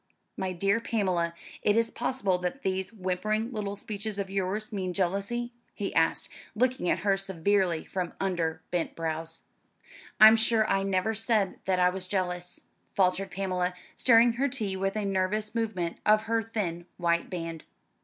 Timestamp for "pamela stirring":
13.29-14.33